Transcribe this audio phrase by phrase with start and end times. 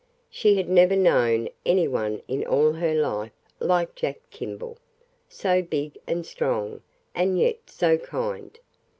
[0.31, 4.77] She had never known any one in all her life like Jack Kimball,
[5.29, 6.81] so big and strong,
[7.13, 8.57] and yet so kind.